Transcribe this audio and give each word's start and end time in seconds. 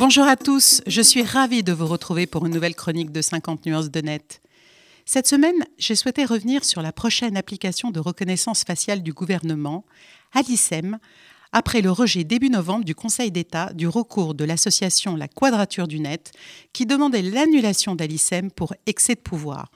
Bonjour 0.00 0.24
à 0.24 0.34
tous, 0.34 0.80
je 0.86 1.02
suis 1.02 1.22
ravie 1.22 1.62
de 1.62 1.74
vous 1.74 1.86
retrouver 1.86 2.26
pour 2.26 2.46
une 2.46 2.54
nouvelle 2.54 2.74
chronique 2.74 3.12
de 3.12 3.20
50 3.20 3.66
nuances 3.66 3.90
de 3.90 4.00
net. 4.00 4.40
Cette 5.04 5.26
semaine, 5.26 5.66
j'ai 5.76 5.94
souhaité 5.94 6.24
revenir 6.24 6.64
sur 6.64 6.80
la 6.80 6.90
prochaine 6.90 7.36
application 7.36 7.90
de 7.90 8.00
reconnaissance 8.00 8.64
faciale 8.64 9.02
du 9.02 9.12
gouvernement, 9.12 9.84
Alicem, 10.32 10.98
après 11.52 11.82
le 11.82 11.90
rejet 11.90 12.24
début 12.24 12.48
novembre 12.48 12.86
du 12.86 12.94
Conseil 12.94 13.30
d'État 13.30 13.74
du 13.74 13.88
recours 13.88 14.34
de 14.34 14.46
l'association 14.46 15.16
La 15.16 15.28
Quadrature 15.28 15.86
du 15.86 16.00
Net 16.00 16.32
qui 16.72 16.86
demandait 16.86 17.20
l'annulation 17.20 17.94
d'Alicem 17.94 18.50
pour 18.50 18.72
excès 18.86 19.16
de 19.16 19.20
pouvoir. 19.20 19.70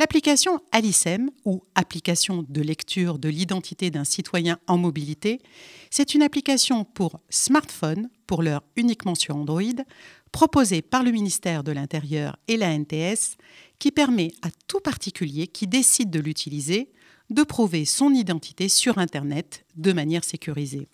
L'application 0.00 0.60
Alicem, 0.72 1.30
ou 1.44 1.62
application 1.74 2.42
de 2.48 2.62
lecture 2.62 3.18
de 3.18 3.28
l'identité 3.28 3.90
d'un 3.90 4.04
citoyen 4.04 4.58
en 4.66 4.78
mobilité, 4.78 5.42
c'est 5.90 6.14
une 6.14 6.22
application 6.22 6.86
pour 6.86 7.20
smartphone, 7.28 8.08
pour 8.26 8.42
l'heure 8.42 8.62
uniquement 8.76 9.14
sur 9.14 9.36
Android, 9.36 9.84
proposée 10.32 10.80
par 10.80 11.02
le 11.02 11.10
ministère 11.10 11.62
de 11.62 11.72
l'Intérieur 11.72 12.38
et 12.48 12.56
la 12.56 12.72
NTS, 12.78 13.36
qui 13.78 13.92
permet 13.92 14.32
à 14.40 14.48
tout 14.68 14.80
particulier 14.80 15.46
qui 15.46 15.66
décide 15.66 16.08
de 16.08 16.20
l'utiliser 16.20 16.90
de 17.28 17.42
prouver 17.42 17.84
son 17.84 18.14
identité 18.14 18.70
sur 18.70 18.96
Internet 18.96 19.66
de 19.76 19.92
manière 19.92 20.24
sécurisée. 20.24 20.88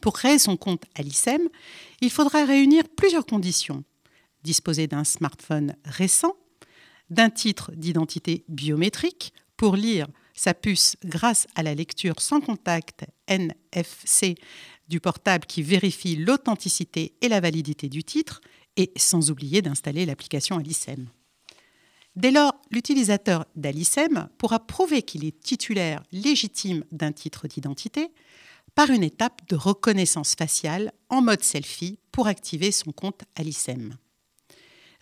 Pour 0.00 0.14
créer 0.14 0.40
son 0.40 0.56
compte 0.56 0.82
Alicem, 0.96 1.48
il 2.00 2.10
faudra 2.10 2.44
réunir 2.44 2.88
plusieurs 2.96 3.24
conditions. 3.24 3.84
Disposer 4.42 4.88
d'un 4.88 5.04
smartphone 5.04 5.76
récent, 5.84 6.34
d'un 7.10 7.30
titre 7.30 7.72
d'identité 7.72 8.44
biométrique 8.48 9.32
pour 9.56 9.76
lire 9.76 10.06
sa 10.34 10.52
puce 10.52 10.96
grâce 11.04 11.46
à 11.54 11.62
la 11.62 11.74
lecture 11.74 12.20
sans 12.20 12.40
contact 12.40 13.04
NFC 13.28 14.34
du 14.88 15.00
portable 15.00 15.46
qui 15.46 15.62
vérifie 15.62 16.16
l'authenticité 16.16 17.14
et 17.20 17.28
la 17.28 17.40
validité 17.40 17.88
du 17.88 18.04
titre, 18.04 18.40
et 18.76 18.92
sans 18.96 19.30
oublier 19.30 19.62
d'installer 19.62 20.04
l'application 20.04 20.58
Alicem. 20.58 21.08
Dès 22.16 22.30
lors, 22.30 22.52
l'utilisateur 22.70 23.46
d'Alicem 23.56 24.28
pourra 24.38 24.60
prouver 24.60 25.02
qu'il 25.02 25.24
est 25.24 25.40
titulaire 25.40 26.02
légitime 26.12 26.84
d'un 26.92 27.12
titre 27.12 27.48
d'identité 27.48 28.08
par 28.74 28.90
une 28.90 29.02
étape 29.02 29.42
de 29.48 29.56
reconnaissance 29.56 30.34
faciale 30.34 30.92
en 31.08 31.22
mode 31.22 31.42
selfie 31.42 31.98
pour 32.12 32.26
activer 32.26 32.72
son 32.72 32.92
compte 32.92 33.22
Alicem. 33.36 33.96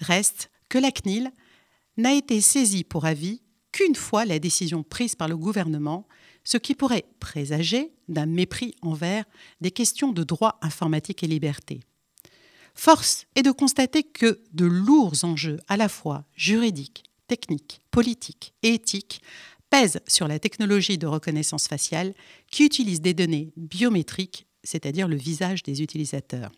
Reste 0.01 0.51
que 0.69 0.79
la 0.79 0.91
CNIL 0.91 1.31
n'a 1.97 2.15
été 2.15 2.41
saisie 2.41 2.85
pour 2.85 3.05
avis 3.05 3.43
qu'une 3.73 3.95
fois 3.95 4.25
la 4.25 4.39
décision 4.39 4.83
prise 4.83 5.15
par 5.15 5.29
le 5.29 5.37
gouvernement, 5.37 6.07
ce 6.45 6.59
qui 6.59 6.75
pourrait 6.75 7.07
présager 7.21 7.93
d'un 8.09 8.27
mépris 8.27 8.75
envers 8.83 9.25
des 9.61 9.71
questions 9.71 10.13
de 10.13 10.23
droit 10.25 10.59
informatique 10.63 11.23
et 11.23 11.27
liberté. 11.27 11.81
Force 12.75 13.27
est 13.35 13.43
de 13.43 13.51
constater 13.51 14.03
que 14.03 14.41
de 14.53 14.65
lourds 14.65 15.25
enjeux 15.25 15.59
à 15.69 15.77
la 15.77 15.89
fois 15.89 16.25
juridiques, 16.35 17.05
techniques, 17.29 17.81
politiques 17.91 18.55
et 18.63 18.75
éthiques 18.75 19.23
pèsent 19.71 20.01
sur 20.07 20.29
la 20.29 20.39
technologie 20.39 20.99
de 20.99 21.07
reconnaissance 21.07 21.69
faciale 21.69 22.15
qui 22.51 22.65
utilise 22.65 23.01
des 23.01 23.15
données 23.15 23.53
biométriques, 23.57 24.47
c'est-à-dire 24.65 25.09
le 25.09 25.17
visage 25.17 25.63
des 25.63 25.83
utilisateurs. 25.83 26.53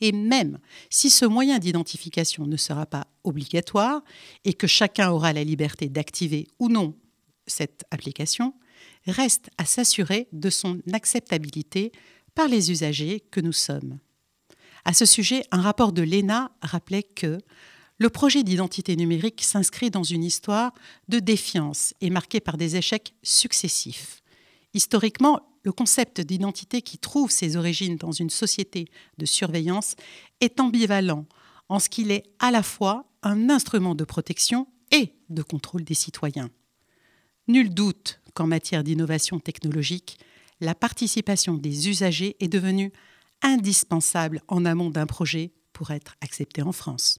Et 0.00 0.12
même 0.12 0.58
si 0.90 1.10
ce 1.10 1.24
moyen 1.24 1.58
d'identification 1.58 2.46
ne 2.46 2.56
sera 2.56 2.86
pas 2.86 3.06
obligatoire 3.24 4.02
et 4.44 4.54
que 4.54 4.66
chacun 4.66 5.10
aura 5.10 5.32
la 5.32 5.44
liberté 5.44 5.88
d'activer 5.88 6.46
ou 6.58 6.68
non 6.68 6.94
cette 7.46 7.84
application, 7.90 8.54
reste 9.06 9.50
à 9.58 9.64
s'assurer 9.64 10.28
de 10.32 10.50
son 10.50 10.80
acceptabilité 10.92 11.92
par 12.34 12.48
les 12.48 12.70
usagers 12.70 13.20
que 13.30 13.40
nous 13.40 13.52
sommes. 13.52 13.98
À 14.84 14.92
ce 14.94 15.04
sujet, 15.04 15.42
un 15.50 15.60
rapport 15.60 15.92
de 15.92 16.02
l'ENA 16.02 16.52
rappelait 16.62 17.02
que 17.02 17.38
le 17.98 18.10
projet 18.10 18.44
d'identité 18.44 18.94
numérique 18.94 19.42
s'inscrit 19.42 19.90
dans 19.90 20.04
une 20.04 20.22
histoire 20.22 20.72
de 21.08 21.18
défiance 21.18 21.94
et 22.00 22.10
marqué 22.10 22.38
par 22.38 22.56
des 22.56 22.76
échecs 22.76 23.12
successifs. 23.24 24.22
Historiquement, 24.72 25.47
le 25.62 25.72
concept 25.72 26.20
d'identité 26.20 26.82
qui 26.82 26.98
trouve 26.98 27.30
ses 27.30 27.56
origines 27.56 27.96
dans 27.96 28.12
une 28.12 28.30
société 28.30 28.86
de 29.18 29.26
surveillance 29.26 29.94
est 30.40 30.60
ambivalent 30.60 31.26
en 31.68 31.78
ce 31.78 31.88
qu'il 31.88 32.10
est 32.10 32.24
à 32.38 32.50
la 32.50 32.62
fois 32.62 33.06
un 33.22 33.50
instrument 33.50 33.94
de 33.94 34.04
protection 34.04 34.68
et 34.90 35.12
de 35.28 35.42
contrôle 35.42 35.84
des 35.84 35.94
citoyens. 35.94 36.50
Nul 37.48 37.72
doute 37.72 38.20
qu'en 38.34 38.46
matière 38.46 38.84
d'innovation 38.84 39.40
technologique, 39.40 40.18
la 40.60 40.74
participation 40.74 41.54
des 41.54 41.88
usagers 41.88 42.36
est 42.40 42.48
devenue 42.48 42.92
indispensable 43.42 44.42
en 44.48 44.64
amont 44.64 44.90
d'un 44.90 45.06
projet 45.06 45.52
pour 45.72 45.90
être 45.90 46.16
accepté 46.20 46.62
en 46.62 46.72
France. 46.72 47.16